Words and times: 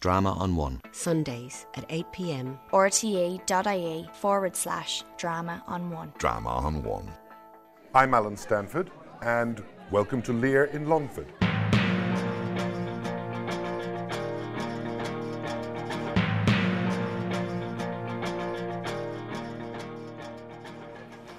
Drama 0.00 0.34
on 0.34 0.54
One. 0.54 0.80
Sundays 0.92 1.66
at 1.74 1.84
8 1.88 2.06
pm. 2.12 2.60
rte.ie 2.72 4.08
forward 4.12 4.54
slash 4.54 5.02
drama 5.16 5.60
on 5.66 5.90
one. 5.90 6.12
Drama 6.18 6.50
on 6.50 6.84
One. 6.84 7.10
I'm 7.92 8.14
Alan 8.14 8.36
Stanford, 8.36 8.92
and 9.22 9.60
welcome 9.90 10.22
to 10.22 10.32
Lear 10.32 10.66
in 10.66 10.88
Longford. 10.88 11.26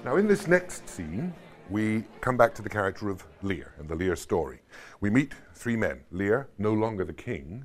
Now, 0.04 0.16
in 0.16 0.28
this 0.28 0.46
next 0.46 0.86
scene, 0.86 1.32
we 1.70 2.04
come 2.20 2.36
back 2.36 2.54
to 2.56 2.62
the 2.62 2.68
character 2.68 3.08
of 3.08 3.24
Lear 3.40 3.72
and 3.78 3.88
the 3.88 3.94
Lear 3.94 4.16
story. 4.16 4.60
We 5.00 5.08
meet 5.08 5.32
three 5.54 5.76
men 5.76 6.02
Lear, 6.10 6.50
no 6.58 6.74
longer 6.74 7.06
the 7.06 7.14
king, 7.14 7.64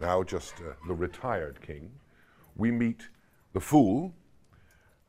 now 0.00 0.22
just 0.22 0.54
uh, 0.60 0.74
the 0.86 0.94
retired 0.94 1.60
king. 1.60 1.90
We 2.56 2.70
meet 2.70 3.08
the 3.52 3.60
fool, 3.60 4.12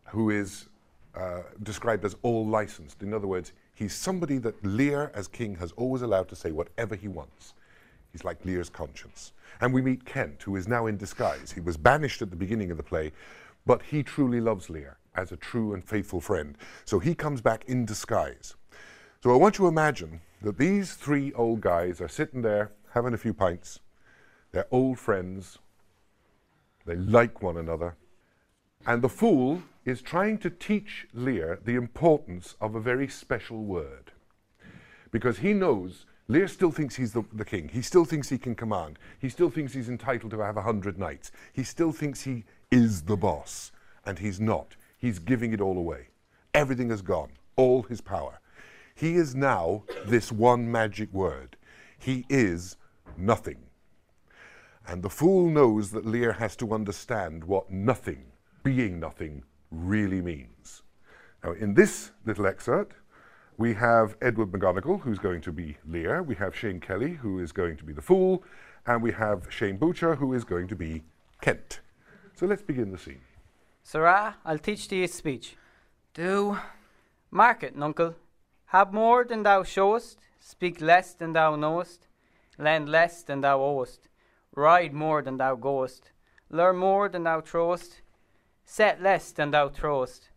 who 0.06 0.30
is 0.30 0.68
uh, 1.16 1.42
described 1.64 2.06
as 2.06 2.16
all 2.22 2.46
licensed. 2.46 3.02
In 3.02 3.14
other 3.14 3.28
words, 3.28 3.54
he's 3.74 3.94
somebody 3.94 4.38
that 4.40 4.64
Lear, 4.66 5.12
as 5.14 5.28
king, 5.28 5.56
has 5.56 5.72
always 5.74 6.02
allowed 6.02 6.30
to 6.30 6.36
say 6.36 6.52
whatever 6.52 6.96
he 6.96 7.08
wants. 7.08 7.54
He's 8.12 8.24
like 8.24 8.44
Lear's 8.46 8.70
conscience. 8.70 9.34
And 9.62 9.74
we 9.74 9.82
meet 9.82 10.06
Kent, 10.06 10.44
who 10.44 10.56
is 10.56 10.68
now 10.68 10.88
in 10.88 10.98
disguise. 10.98 11.52
He 11.52 11.62
was 11.62 11.78
banished 11.78 12.22
at 12.22 12.30
the 12.30 12.36
beginning 12.36 12.72
of 12.72 12.78
the 12.78 12.84
play, 12.84 13.12
but 13.66 13.82
he 13.82 14.04
truly 14.04 14.40
loves 14.40 14.70
Lear 14.70 14.98
as 15.16 15.32
a 15.32 15.38
true 15.38 15.74
and 15.74 15.84
faithful 15.84 16.22
friend. 16.22 16.58
So 16.86 17.00
he 17.00 17.16
comes 17.16 17.42
back 17.42 17.66
in 17.68 17.86
disguise. 17.86 18.56
So 19.24 19.32
I 19.32 19.38
want 19.38 19.58
you 19.58 19.66
to 19.66 19.70
imagine 19.70 20.22
that 20.42 20.58
these 20.58 20.94
three 20.94 21.34
old 21.34 21.62
guys 21.62 22.00
are 22.00 22.08
sitting 22.08 22.42
there 22.42 22.72
having 22.94 23.14
a 23.14 23.18
few 23.18 23.34
pints. 23.34 23.80
They're 24.56 24.68
old 24.72 25.00
friends. 25.00 25.60
They 26.86 26.96
like 26.96 27.42
one 27.42 27.58
another. 27.58 27.98
And 28.88 29.02
the 29.02 29.10
fool 29.10 29.64
is 29.84 30.02
trying 30.02 30.38
to 30.38 30.50
teach 30.50 31.08
Lear 31.14 31.60
the 31.66 31.76
importance 31.76 32.56
of 32.62 32.74
a 32.74 32.80
very 32.80 33.10
special 33.10 33.66
word. 33.66 34.14
Because 35.12 35.40
he 35.40 35.52
knows 35.52 36.06
Lear 36.30 36.48
still 36.48 36.72
thinks 36.72 36.96
he's 36.96 37.12
the, 37.12 37.24
the, 37.34 37.44
king. 37.44 37.68
He 37.68 37.82
still 37.82 38.06
thinks 38.06 38.30
he 38.30 38.38
can 38.38 38.56
command. 38.56 38.98
He 39.20 39.28
still 39.28 39.50
thinks 39.50 39.74
he's 39.74 39.90
entitled 39.90 40.32
to 40.32 40.40
have 40.40 40.56
a 40.56 40.62
hundred 40.62 40.98
knights. 40.98 41.34
He 41.52 41.66
still 41.66 41.92
thinks 41.92 42.22
he 42.22 42.46
is 42.72 43.02
the 43.02 43.18
boss. 43.18 43.74
And 44.06 44.20
he's 44.20 44.40
not. 44.40 44.78
He's 44.98 45.20
giving 45.20 45.52
it 45.52 45.60
all 45.60 45.78
away. 45.78 46.08
Everything 46.54 46.90
has 46.92 47.02
gone, 47.02 47.32
all 47.58 47.84
his 47.84 48.00
power. 48.00 48.40
He 48.96 49.16
is 49.16 49.36
now 49.36 49.84
this 50.06 50.32
one 50.32 50.72
magic 50.72 51.12
word. 51.12 51.58
He 52.00 52.26
is 52.30 52.78
nothing. 53.18 53.58
And 54.88 55.02
the 55.02 55.10
fool 55.10 55.50
knows 55.50 55.92
that 55.92 56.06
Lear 56.06 56.34
has 56.34 56.56
to 56.58 56.74
understand 56.74 57.44
what 57.44 57.72
nothing, 57.72 58.26
being 58.64 59.00
nothing, 59.00 59.44
really 59.72 60.22
means. 60.22 60.84
Now, 61.44 61.54
in 61.54 61.74
this 61.74 62.12
little 62.26 62.46
excerpt, 62.46 62.96
we 63.58 63.74
have 63.74 64.16
Edward 64.22 64.52
McGonagall, 64.52 65.02
who's 65.02 65.20
going 65.20 65.42
to 65.42 65.52
be 65.52 65.78
Lear. 65.88 66.22
We 66.22 66.36
have 66.36 66.56
Shane 66.56 66.80
Kelly, 66.80 67.14
who 67.14 67.40
is 67.40 67.52
going 67.52 67.78
to 67.78 67.84
be 67.84 67.94
the 67.94 68.02
fool. 68.02 68.44
And 68.86 69.02
we 69.02 69.12
have 69.14 69.48
Shane 69.50 69.78
Boucher, 69.78 70.16
who 70.16 70.34
is 70.34 70.44
going 70.44 70.68
to 70.68 70.76
be 70.76 71.04
Kent. 71.42 71.80
So 72.36 72.46
let's 72.46 72.62
begin 72.62 72.92
the 72.92 72.98
scene. 72.98 73.22
Sirrah, 73.84 74.36
I'll 74.44 74.60
teach 74.60 74.88
thee 74.88 75.04
a 75.04 75.08
speech. 75.08 75.56
Do. 76.14 76.60
Mark 77.32 77.64
it, 77.64 77.76
nuncle. 77.76 78.16
Have 78.68 78.94
more 78.94 79.24
than 79.24 79.44
thou 79.44 79.64
showest, 79.64 80.20
speak 80.40 80.82
less 80.82 81.14
than 81.14 81.34
thou 81.34 81.56
knowest, 81.56 82.08
lend 82.58 82.90
less 82.90 83.24
than 83.24 83.42
thou 83.42 83.62
owest, 83.62 84.10
ride 84.56 84.94
more 84.94 85.22
than 85.22 85.38
thou 85.38 85.56
goest, 85.56 86.12
learn 86.50 86.78
more 86.78 87.10
than 87.10 87.24
thou 87.24 87.42
throwest, 87.42 88.02
set 88.66 89.02
less 89.02 89.32
than 89.32 89.52
thou 89.52 89.70
throwest, 89.70 90.30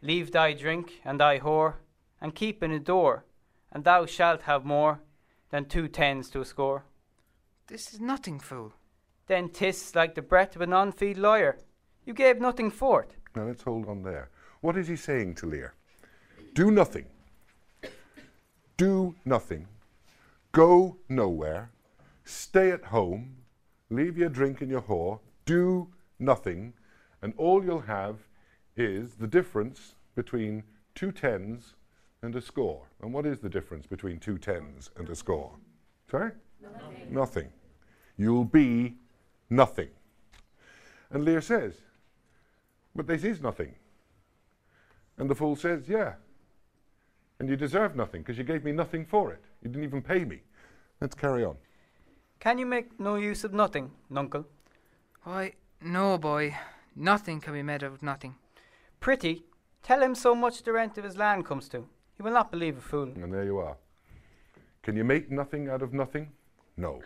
leave 0.00 0.30
thy 0.32 0.52
drink 0.52 1.00
and 1.04 1.18
thy 1.18 1.38
whore, 1.38 1.74
and 2.20 2.34
keep 2.34 2.62
in 2.62 2.70
a 2.70 2.78
door, 2.78 3.24
and 3.72 3.84
thou 3.84 4.06
shalt 4.06 4.42
have 4.42 4.64
more 4.64 5.00
than 5.50 5.64
two 5.64 5.88
tens 5.88 6.30
to 6.30 6.40
a 6.40 6.44
score. 6.44 6.84
This 7.66 7.92
is 7.92 8.00
nothing, 8.00 8.38
fool. 8.38 8.72
Then 9.26 9.48
'tis 9.48 9.94
like 9.94 10.14
the 10.14 10.22
breath 10.22 10.56
of 10.56 10.62
an 10.62 10.72
unfeed 10.72 11.16
lawyer. 11.16 11.58
You 12.04 12.14
gave 12.14 12.40
nothing 12.40 12.70
for 12.70 13.02
it. 13.02 13.16
Now 13.34 13.44
let's 13.44 13.62
hold 13.62 13.88
on 13.88 14.02
there. 14.02 14.30
What 14.60 14.76
is 14.76 14.88
he 14.88 14.96
saying 14.96 15.36
to 15.36 15.46
Lear? 15.46 15.74
Do 16.54 16.70
nothing. 16.70 17.06
Do 18.76 19.14
nothing. 19.24 19.68
Go 20.50 20.98
nowhere. 21.08 21.70
Stay 22.24 22.70
at 22.70 22.86
home. 22.86 23.36
Leave 23.92 24.16
your 24.16 24.28
drink 24.28 24.60
and 24.62 24.70
your 24.70 24.82
whore. 24.82 25.20
Do 25.44 25.88
nothing. 26.18 26.72
And 27.20 27.34
all 27.36 27.64
you'll 27.64 27.80
have 27.80 28.16
is 28.76 29.14
the 29.14 29.26
difference 29.26 29.96
between 30.14 30.62
two 30.94 31.12
tens 31.12 31.74
and 32.22 32.34
a 32.34 32.40
score. 32.40 32.86
And 33.02 33.12
what 33.12 33.26
is 33.26 33.38
the 33.40 33.48
difference 33.48 33.86
between 33.86 34.18
two 34.18 34.38
tens 34.38 34.90
and 34.96 35.08
a 35.08 35.14
score? 35.14 35.52
Sorry? 36.10 36.32
Nothing. 36.62 37.14
Nothing. 37.14 37.48
You'll 38.16 38.44
be 38.44 38.94
nothing. 39.50 39.88
And 41.10 41.24
Lear 41.24 41.40
says, 41.40 41.74
but 42.94 43.06
this 43.06 43.24
is 43.24 43.40
nothing. 43.40 43.74
And 45.18 45.28
the 45.28 45.34
fool 45.34 45.56
says, 45.56 45.88
Yeah. 45.88 46.14
And 47.38 47.48
you 47.48 47.56
deserve 47.56 47.96
nothing 47.96 48.22
because 48.22 48.38
you 48.38 48.44
gave 48.44 48.64
me 48.64 48.72
nothing 48.72 49.04
for 49.04 49.32
it. 49.32 49.42
You 49.62 49.68
didn't 49.68 49.84
even 49.84 50.02
pay 50.02 50.24
me. 50.24 50.40
Let's 51.00 51.14
carry 51.14 51.44
on. 51.44 51.56
Can 52.42 52.58
you 52.58 52.66
make 52.66 52.98
no 52.98 53.14
use 53.14 53.44
of 53.44 53.52
nothing, 53.54 53.92
nuncle? 54.10 54.44
Why, 55.22 55.52
no, 55.80 56.18
boy. 56.18 56.56
Nothing 56.96 57.40
can 57.40 57.52
be 57.52 57.62
made 57.62 57.84
of 57.84 58.02
nothing. 58.02 58.34
Prithee, 58.98 59.44
tell 59.84 60.02
him 60.02 60.16
so 60.16 60.34
much 60.34 60.64
the 60.64 60.72
rent 60.72 60.98
of 60.98 61.04
his 61.04 61.16
land 61.16 61.46
comes 61.46 61.68
to. 61.68 61.86
He 62.16 62.22
will 62.24 62.32
not 62.32 62.50
believe 62.50 62.78
a 62.78 62.80
fool. 62.80 63.12
And 63.14 63.32
there 63.32 63.44
you 63.44 63.58
are. 63.58 63.76
Can 64.82 64.96
you 64.96 65.04
make 65.04 65.30
nothing 65.30 65.68
out 65.68 65.82
of 65.82 65.92
nothing? 65.94 66.32
No. 66.76 67.00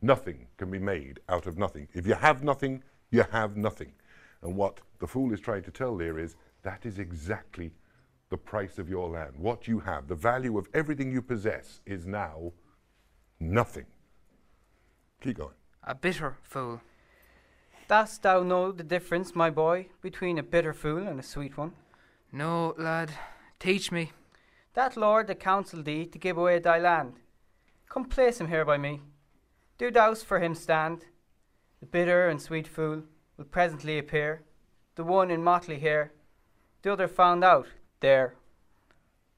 Nothing 0.00 0.46
can 0.56 0.70
be 0.70 0.78
made 0.78 1.20
out 1.28 1.46
of 1.46 1.58
nothing. 1.58 1.86
If 1.92 2.06
you 2.06 2.14
have 2.14 2.42
nothing, 2.42 2.82
you 3.10 3.24
have 3.30 3.58
nothing. 3.58 3.92
And 4.40 4.56
what 4.56 4.80
the 5.00 5.06
fool 5.06 5.34
is 5.34 5.40
trying 5.40 5.64
to 5.64 5.70
tell 5.70 5.98
there 5.98 6.18
is 6.18 6.34
that 6.62 6.86
is 6.86 6.98
exactly 6.98 7.72
the 8.30 8.38
price 8.38 8.78
of 8.78 8.88
your 8.88 9.10
land. 9.10 9.34
What 9.36 9.68
you 9.68 9.80
have, 9.80 10.08
the 10.08 10.14
value 10.14 10.56
of 10.56 10.66
everything 10.72 11.12
you 11.12 11.20
possess, 11.20 11.82
is 11.84 12.06
now 12.06 12.52
nothing. 13.38 13.84
Keep 15.20 15.38
going. 15.38 15.54
A 15.82 15.94
bitter 15.94 16.36
fool. 16.42 16.80
Dost 17.88 18.22
thou 18.22 18.42
know 18.42 18.70
the 18.70 18.84
difference, 18.84 19.34
my 19.34 19.50
boy, 19.50 19.88
between 20.00 20.38
a 20.38 20.42
bitter 20.42 20.72
fool 20.72 21.08
and 21.08 21.18
a 21.18 21.22
sweet 21.22 21.56
one? 21.56 21.72
No, 22.30 22.74
lad. 22.76 23.10
Teach 23.58 23.90
me. 23.90 24.12
That 24.74 24.96
lord 24.96 25.26
that 25.26 25.40
counselled 25.40 25.86
thee 25.86 26.06
to 26.06 26.18
give 26.18 26.36
away 26.36 26.58
thy 26.58 26.78
land. 26.78 27.14
Come 27.88 28.04
place 28.04 28.40
him 28.40 28.48
here 28.48 28.64
by 28.64 28.76
me. 28.76 29.00
Do 29.78 29.90
thous 29.90 30.22
for 30.22 30.38
him 30.38 30.54
stand. 30.54 31.06
The 31.80 31.86
bitter 31.86 32.28
and 32.28 32.40
sweet 32.40 32.68
fool 32.68 33.04
will 33.36 33.44
presently 33.44 33.98
appear, 33.98 34.42
the 34.96 35.04
one 35.04 35.30
in 35.30 35.42
motley 35.42 35.78
hair, 35.78 36.12
the 36.82 36.92
other 36.92 37.08
found 37.08 37.42
out 37.42 37.68
there. 38.00 38.34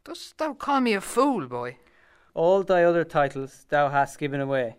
Dost 0.04 0.38
thou 0.38 0.54
call 0.54 0.80
me 0.80 0.94
a 0.94 1.00
fool, 1.00 1.46
boy? 1.46 1.76
All 2.34 2.62
thy 2.62 2.82
other 2.82 3.04
titles 3.04 3.66
thou 3.68 3.90
hast 3.90 4.18
given 4.18 4.40
away. 4.40 4.76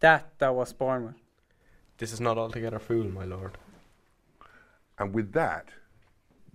That 0.00 0.38
thou 0.38 0.54
wast 0.54 0.78
born 0.78 1.06
with. 1.06 1.14
This 1.98 2.12
is 2.12 2.20
not 2.20 2.36
altogether 2.36 2.78
fool, 2.78 3.04
my 3.04 3.24
lord. 3.24 3.56
And 4.98 5.14
with 5.14 5.32
that, 5.32 5.68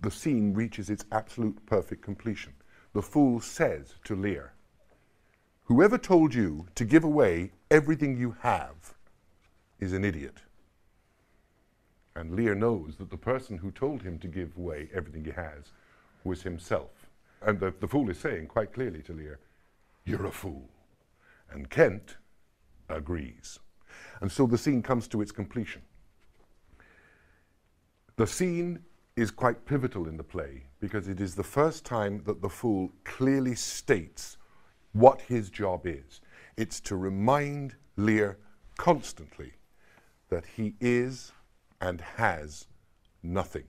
the 0.00 0.10
scene 0.10 0.54
reaches 0.54 0.90
its 0.90 1.04
absolute 1.10 1.64
perfect 1.66 2.02
completion. 2.02 2.52
The 2.92 3.02
fool 3.02 3.40
says 3.40 3.94
to 4.04 4.14
Lear, 4.14 4.52
Whoever 5.64 5.98
told 5.98 6.34
you 6.34 6.66
to 6.74 6.84
give 6.84 7.04
away 7.04 7.52
everything 7.70 8.16
you 8.16 8.36
have 8.40 8.94
is 9.80 9.92
an 9.92 10.04
idiot. 10.04 10.38
And 12.14 12.34
Lear 12.36 12.54
knows 12.54 12.96
that 12.96 13.10
the 13.10 13.16
person 13.16 13.58
who 13.58 13.70
told 13.70 14.02
him 14.02 14.18
to 14.18 14.28
give 14.28 14.56
away 14.56 14.88
everything 14.92 15.24
he 15.24 15.30
has 15.30 15.72
was 16.24 16.42
himself. 16.42 16.90
And 17.40 17.58
the, 17.58 17.72
the 17.80 17.88
fool 17.88 18.10
is 18.10 18.18
saying 18.18 18.48
quite 18.48 18.72
clearly 18.72 19.02
to 19.02 19.12
Lear, 19.12 19.38
You're 20.04 20.26
a 20.26 20.32
fool. 20.32 20.68
And 21.50 21.70
Kent 21.70 22.16
agrees. 22.96 23.58
And 24.20 24.30
so 24.30 24.46
the 24.46 24.58
scene 24.58 24.82
comes 24.82 25.08
to 25.08 25.20
its 25.20 25.32
completion. 25.32 25.82
The 28.16 28.26
scene 28.26 28.80
is 29.16 29.30
quite 29.30 29.64
pivotal 29.66 30.08
in 30.08 30.16
the 30.16 30.24
play 30.24 30.64
because 30.80 31.08
it 31.08 31.20
is 31.20 31.34
the 31.34 31.42
first 31.42 31.84
time 31.84 32.22
that 32.24 32.40
the 32.40 32.48
fool 32.48 32.92
clearly 33.04 33.54
states 33.54 34.36
what 34.92 35.20
his 35.22 35.50
job 35.50 35.86
is. 35.86 36.20
It's 36.56 36.80
to 36.82 36.96
remind 36.96 37.74
Lear 37.96 38.38
constantly 38.76 39.52
that 40.28 40.44
he 40.56 40.74
is 40.80 41.32
and 41.80 42.00
has 42.00 42.66
nothing. 43.22 43.64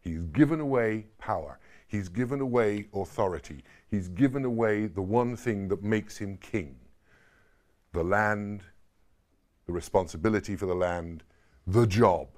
He's 0.00 0.22
given 0.32 0.60
away 0.60 1.06
power. 1.18 1.58
He's 1.88 2.08
given 2.08 2.40
away 2.40 2.86
authority. 2.94 3.62
He's 3.88 4.08
given 4.08 4.44
away 4.44 4.86
the 4.86 5.02
one 5.02 5.36
thing 5.36 5.68
that 5.68 5.82
makes 5.82 6.16
him 6.18 6.36
king 6.38 6.76
the 7.96 8.04
land 8.04 8.62
the 9.66 9.72
responsibility 9.72 10.56
for 10.56 10.66
the 10.66 10.74
land, 10.74 11.24
the 11.66 11.86
job. 11.86 12.28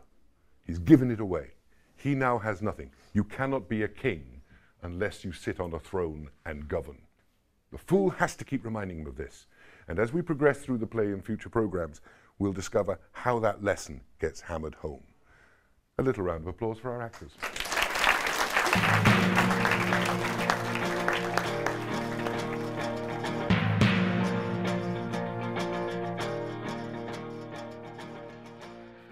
He's 0.65 0.79
given 0.79 1.11
it 1.11 1.21
away. 1.21 1.49
He 1.97 2.15
now 2.15 2.39
has 2.39 2.63
nothing. 2.63 2.91
You 3.13 3.25
cannot 3.25 3.69
be 3.69 3.83
a 3.83 3.89
king 3.89 4.41
unless 4.83 5.25
you 5.25 5.33
sit 5.33 5.61
on 5.61 5.75
a 5.75 5.79
throne 5.79 6.31
and 6.47 6.69
govern. 6.69 7.03
The 7.71 7.79
fool 7.79 8.11
has 8.11 8.35
to 8.37 8.45
keep 8.45 8.65
reminding 8.65 9.01
him 9.01 9.07
of 9.07 9.17
this. 9.17 9.47
And 9.89 9.99
as 9.99 10.13
we 10.13 10.23
progress 10.23 10.59
through 10.59 10.79
the 10.79 10.87
play 10.87 11.07
in 11.07 11.21
future 11.21 11.51
programs, 11.51 12.01
we'll 12.39 12.53
discover 12.53 12.99
how 13.13 13.39
that 13.41 13.63
lesson 13.63 14.01
gets 14.21 14.41
hammered 14.41 14.77
home. 14.77 15.03
A 15.99 16.03
little 16.03 16.25
round 16.25 16.43
of 16.43 16.49
applause 16.49 16.79
for 16.79 16.93
our 16.93 17.03
actors. 17.03 17.33